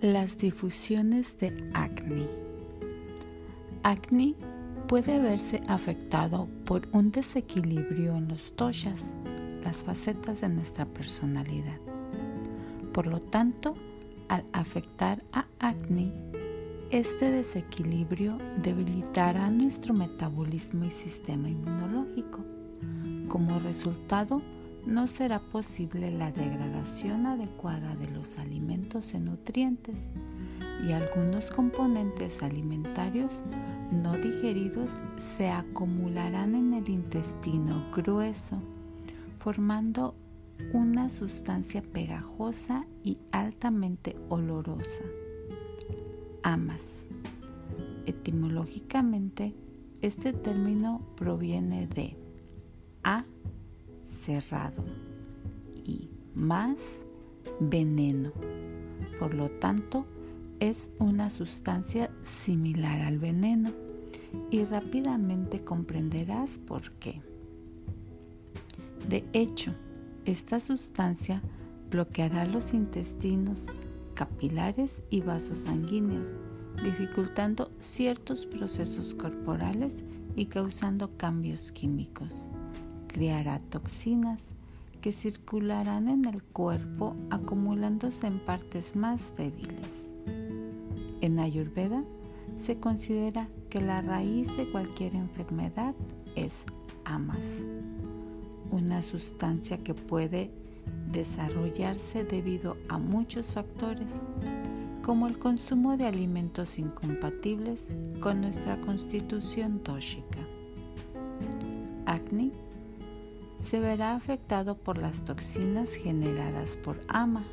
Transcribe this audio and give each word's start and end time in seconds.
Las 0.00 0.38
difusiones 0.38 1.36
de 1.38 1.70
acné. 1.74 2.28
Acné 3.82 4.36
puede 4.86 5.18
verse 5.18 5.60
afectado 5.66 6.46
por 6.66 6.86
un 6.92 7.10
desequilibrio 7.10 8.14
en 8.14 8.28
los 8.28 8.54
toshas, 8.54 9.10
las 9.64 9.78
facetas 9.78 10.40
de 10.40 10.50
nuestra 10.50 10.86
personalidad. 10.86 11.80
Por 12.92 13.08
lo 13.08 13.20
tanto, 13.20 13.74
al 14.28 14.44
afectar 14.52 15.24
a 15.32 15.46
acné, 15.58 16.12
este 16.90 17.32
desequilibrio 17.32 18.38
debilitará 18.62 19.50
nuestro 19.50 19.94
metabolismo 19.94 20.84
y 20.84 20.90
sistema 20.92 21.48
inmunológico. 21.48 22.44
Como 23.26 23.58
resultado, 23.58 24.40
no 24.88 25.06
será 25.06 25.38
posible 25.38 26.10
la 26.10 26.32
degradación 26.32 27.26
adecuada 27.26 27.94
de 27.96 28.10
los 28.10 28.38
alimentos 28.38 29.12
en 29.12 29.26
nutrientes 29.26 30.08
y 30.86 30.92
algunos 30.92 31.50
componentes 31.50 32.42
alimentarios 32.42 33.30
no 33.92 34.16
digeridos 34.16 34.88
se 35.18 35.50
acumularán 35.50 36.54
en 36.54 36.72
el 36.72 36.88
intestino 36.88 37.84
grueso, 37.94 38.62
formando 39.36 40.14
una 40.72 41.10
sustancia 41.10 41.82
pegajosa 41.82 42.86
y 43.04 43.18
altamente 43.30 44.16
olorosa. 44.30 45.04
Amas. 46.42 47.04
Etimológicamente, 48.06 49.54
este 50.00 50.32
término 50.32 51.02
proviene 51.14 51.86
de 51.88 52.16
a 53.04 53.26
cerrado 54.28 54.84
y 55.86 56.10
más 56.34 56.76
veneno. 57.60 58.30
Por 59.18 59.32
lo 59.32 59.48
tanto, 59.52 60.04
es 60.60 60.90
una 60.98 61.30
sustancia 61.30 62.10
similar 62.22 63.00
al 63.00 63.18
veneno 63.18 63.70
y 64.50 64.64
rápidamente 64.64 65.64
comprenderás 65.64 66.58
por 66.66 66.90
qué. 67.00 67.22
De 69.08 69.24
hecho, 69.32 69.72
esta 70.26 70.60
sustancia 70.60 71.40
bloqueará 71.90 72.44
los 72.44 72.74
intestinos, 72.74 73.64
capilares 74.12 75.02
y 75.08 75.22
vasos 75.22 75.60
sanguíneos, 75.60 76.28
dificultando 76.84 77.70
ciertos 77.78 78.44
procesos 78.44 79.14
corporales 79.14 80.04
y 80.36 80.46
causando 80.46 81.16
cambios 81.16 81.72
químicos 81.72 82.46
creará 83.08 83.58
toxinas 83.70 84.40
que 85.00 85.12
circularán 85.12 86.08
en 86.08 86.24
el 86.24 86.42
cuerpo 86.42 87.16
acumulándose 87.30 88.26
en 88.26 88.38
partes 88.38 88.94
más 88.94 89.20
débiles. 89.36 90.06
En 91.20 91.40
Ayurveda 91.40 92.04
se 92.58 92.78
considera 92.78 93.48
que 93.70 93.80
la 93.80 94.02
raíz 94.02 94.54
de 94.56 94.70
cualquier 94.70 95.14
enfermedad 95.14 95.94
es 96.36 96.64
amas, 97.04 97.44
una 98.70 99.02
sustancia 99.02 99.78
que 99.78 99.94
puede 99.94 100.50
desarrollarse 101.10 102.24
debido 102.24 102.76
a 102.88 102.98
muchos 102.98 103.46
factores, 103.52 104.10
como 105.02 105.26
el 105.26 105.38
consumo 105.38 105.96
de 105.96 106.06
alimentos 106.06 106.78
incompatibles 106.78 107.84
con 108.20 108.42
nuestra 108.42 108.80
constitución 108.80 109.78
tóxica. 109.80 110.40
Acne 112.04 112.52
se 113.60 113.80
verá 113.80 114.14
afectado 114.14 114.76
por 114.76 114.98
las 114.98 115.24
toxinas 115.24 115.94
generadas 115.94 116.76
por 116.76 117.00
ama 117.08 117.44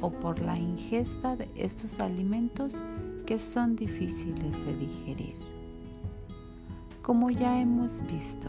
o 0.00 0.10
por 0.10 0.40
la 0.40 0.58
ingesta 0.58 1.36
de 1.36 1.48
estos 1.54 2.00
alimentos 2.00 2.74
que 3.26 3.38
son 3.38 3.76
difíciles 3.76 4.64
de 4.64 4.76
digerir. 4.76 5.36
Como 7.02 7.30
ya 7.30 7.60
hemos 7.60 8.00
visto, 8.06 8.48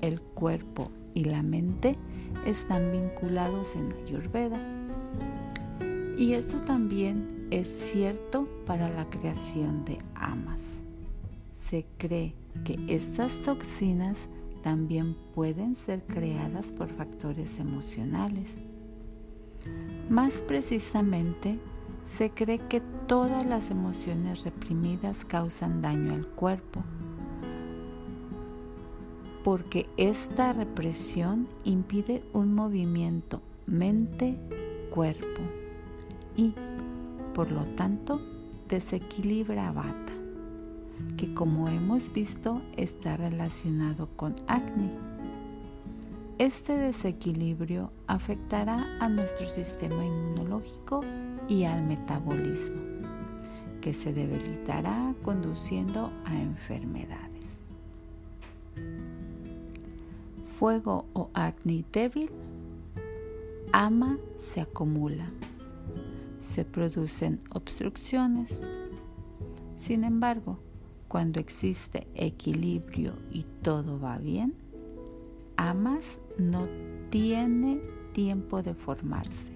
el 0.00 0.20
cuerpo 0.20 0.90
y 1.14 1.24
la 1.24 1.42
mente 1.42 1.96
están 2.44 2.92
vinculados 2.92 3.74
en 3.74 3.92
Ayurveda. 4.04 4.60
Y 6.18 6.32
esto 6.32 6.58
también 6.62 7.46
es 7.50 7.68
cierto 7.68 8.48
para 8.66 8.88
la 8.88 9.08
creación 9.08 9.84
de 9.84 9.98
amas. 10.14 10.80
Se 11.68 11.86
cree 11.98 12.34
que 12.64 12.78
estas 12.88 13.40
toxinas 13.42 14.16
también 14.66 15.14
pueden 15.32 15.76
ser 15.76 16.02
creadas 16.08 16.72
por 16.72 16.88
factores 16.88 17.60
emocionales. 17.60 18.52
Más 20.10 20.32
precisamente, 20.42 21.60
se 22.04 22.30
cree 22.30 22.58
que 22.58 22.80
todas 23.06 23.46
las 23.46 23.70
emociones 23.70 24.42
reprimidas 24.42 25.24
causan 25.24 25.82
daño 25.82 26.14
al 26.14 26.26
cuerpo, 26.26 26.82
porque 29.44 29.88
esta 29.96 30.52
represión 30.52 31.46
impide 31.62 32.24
un 32.32 32.52
movimiento 32.52 33.42
mente-cuerpo 33.66 35.42
y, 36.34 36.54
por 37.34 37.52
lo 37.52 37.62
tanto, 37.76 38.20
desequilibra 38.68 39.68
a 39.68 39.72
Bata 39.72 40.25
que 41.16 41.32
como 41.34 41.68
hemos 41.68 42.12
visto 42.12 42.60
está 42.76 43.16
relacionado 43.16 44.08
con 44.16 44.34
acné. 44.46 44.90
Este 46.38 46.76
desequilibrio 46.76 47.90
afectará 48.06 48.76
a 49.00 49.08
nuestro 49.08 49.48
sistema 49.54 50.04
inmunológico 50.04 51.00
y 51.48 51.64
al 51.64 51.82
metabolismo, 51.82 52.82
que 53.80 53.94
se 53.94 54.12
debilitará 54.12 55.14
conduciendo 55.22 56.12
a 56.26 56.34
enfermedades. 56.38 57.60
Fuego 60.44 61.06
o 61.14 61.30
acné 61.32 61.84
débil, 61.90 62.30
ama 63.72 64.18
se 64.38 64.60
acumula, 64.60 65.30
se 66.42 66.66
producen 66.66 67.40
obstrucciones. 67.50 68.60
Sin 69.78 70.04
embargo, 70.04 70.58
cuando 71.08 71.40
existe 71.40 72.06
equilibrio 72.14 73.12
y 73.30 73.44
todo 73.62 73.98
va 73.98 74.18
bien, 74.18 74.54
amas 75.56 76.18
no 76.38 76.68
tiene 77.10 77.80
tiempo 78.12 78.62
de 78.62 78.74
formarse, 78.74 79.52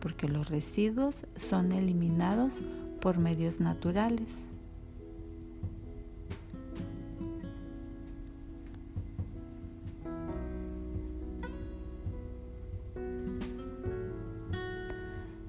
porque 0.00 0.28
los 0.28 0.48
residuos 0.48 1.26
son 1.36 1.72
eliminados 1.72 2.54
por 3.00 3.18
medios 3.18 3.60
naturales. 3.60 4.28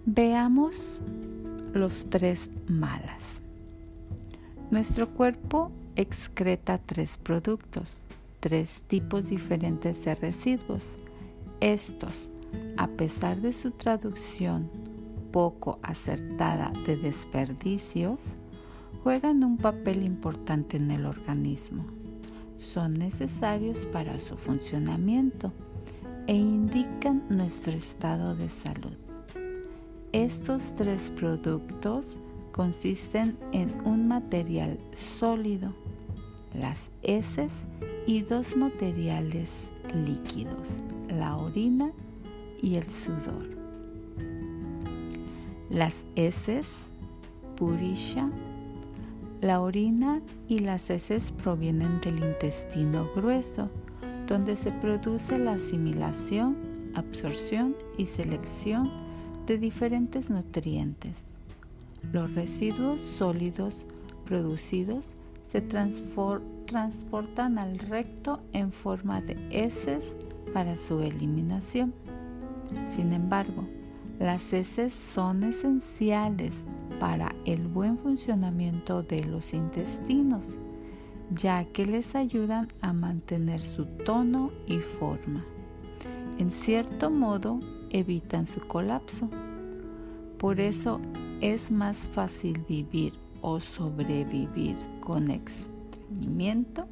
Veamos 0.06 0.98
los 1.74 2.06
tres 2.10 2.50
malas. 2.68 3.45
Nuestro 4.76 5.08
cuerpo 5.08 5.72
excreta 5.96 6.78
tres 6.78 7.18
productos, 7.18 8.02
tres 8.42 8.82
tipos 8.90 9.30
diferentes 9.30 10.04
de 10.04 10.16
residuos. 10.16 10.84
Estos, 11.62 12.28
a 12.76 12.88
pesar 12.88 13.38
de 13.38 13.54
su 13.54 13.72
traducción 13.72 14.70
poco 15.32 15.80
acertada 15.82 16.74
de 16.86 16.98
desperdicios, 16.98 18.20
juegan 19.02 19.46
un 19.46 19.56
papel 19.56 20.04
importante 20.04 20.76
en 20.76 20.92
el 20.92 21.06
organismo. 21.06 21.86
Son 22.58 22.96
necesarios 22.96 23.86
para 23.94 24.20
su 24.20 24.36
funcionamiento 24.36 25.54
e 26.28 26.36
indican 26.36 27.24
nuestro 27.30 27.72
estado 27.72 28.36
de 28.36 28.50
salud. 28.50 28.98
Estos 30.12 30.76
tres 30.76 31.14
productos 31.16 32.20
consisten 32.56 33.38
en 33.52 33.70
un 33.84 34.08
material 34.08 34.80
sólido, 34.94 35.74
las 36.58 36.90
heces 37.04 37.52
y 38.08 38.22
dos 38.22 38.56
materiales 38.56 39.52
líquidos, 39.94 40.70
la 41.10 41.36
orina 41.36 41.92
y 42.62 42.76
el 42.76 42.90
sudor. 42.90 43.46
Las 45.70 46.06
heces, 46.16 46.66
purisha, 47.58 48.30
la 49.42 49.60
orina 49.60 50.22
y 50.48 50.60
las 50.60 50.90
heces 50.90 51.34
provienen 51.34 52.00
del 52.00 52.24
intestino 52.24 53.10
grueso, 53.18 53.70
donde 54.28 54.56
se 54.56 54.72
produce 54.72 55.38
la 55.38 55.56
asimilación, 55.56 56.56
absorción 56.96 57.76
y 57.98 58.06
selección 58.06 58.90
de 59.46 59.58
diferentes 59.58 60.30
nutrientes. 60.30 61.28
Los 62.12 62.34
residuos 62.36 63.02
sólidos 63.02 63.86
producidos 64.26 65.08
se 65.48 65.62
transportan 65.62 67.60
al 67.60 67.78
recto 67.80 68.42
en 68.54 68.72
forma 68.72 69.22
de 69.22 69.36
heces 69.52 70.16
para 70.54 70.76
su 70.78 71.02
eliminación. 71.02 71.94
Sin 72.90 73.14
embargo, 73.14 73.66
Las 74.20 74.54
heces 74.54 74.94
son 74.94 75.44
esenciales 75.44 76.56
para 77.00 77.36
el 77.44 77.68
buen 77.68 77.98
funcionamiento 77.98 79.04
de 79.04 79.26
los 79.26 79.54
intestinos, 79.54 80.46
ya 81.32 81.66
que 81.66 81.86
les 81.86 82.16
ayudan 82.16 82.70
a 82.80 82.94
mantener 82.94 83.62
su 83.62 83.86
tono 83.86 84.52
y 84.68 84.78
forma. 84.78 85.44
En 86.38 86.50
cierto 86.50 87.10
modo, 87.10 87.60
evitan 87.90 88.48
su 88.48 88.62
colapso. 88.62 89.30
Por 90.38 90.62
eso 90.62 91.02
es 91.54 91.70
más 91.70 91.98
fácil 92.16 92.66
vivir 92.68 93.14
o 93.42 93.60
sobrevivir 93.60 94.76
con 95.00 95.30
estreñimiento 95.30 96.88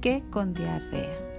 que 0.00 0.22
con 0.30 0.54
diarrea. 0.54 1.33